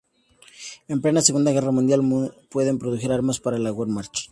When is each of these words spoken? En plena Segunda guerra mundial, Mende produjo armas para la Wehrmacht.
En 0.93 0.97
plena 1.03 1.25
Segunda 1.27 1.53
guerra 1.55 1.75
mundial, 1.77 2.01
Mende 2.09 2.81
produjo 2.81 3.07
armas 3.13 3.41
para 3.43 3.61
la 3.63 3.75
Wehrmacht. 3.77 4.15